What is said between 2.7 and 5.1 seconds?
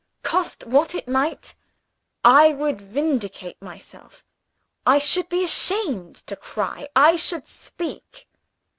vindicate myself. I